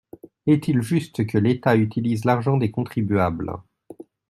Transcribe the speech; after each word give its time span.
Est-il 0.47 0.81
juste 0.81 1.27
que 1.27 1.37
l’État 1.37 1.75
utilise 1.77 2.25
l'argent 2.25 2.57
des 2.57 2.71
contribuables 2.71 3.53